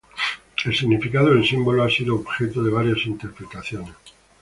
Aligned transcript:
El 0.65 0.75
significado 0.75 1.29
del 1.31 1.45
símbolo 1.45 1.83
ha 1.83 1.87
sido 1.91 2.15
objeto 2.15 2.63
de 2.63 2.71
varias 2.71 3.05
interpretaciones. 3.05 3.93